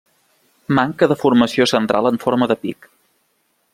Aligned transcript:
Manca 0.79 1.09
de 1.11 1.17
formació 1.23 1.67
central 1.73 2.11
en 2.13 2.19
forma 2.25 2.49
de 2.53 2.59
pic. 2.65 2.89